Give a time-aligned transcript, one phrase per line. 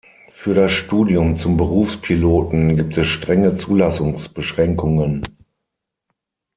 [0.31, 5.21] Für das Studium zum Berufspiloten gibt es strenge Zulassungsbeschränkungen.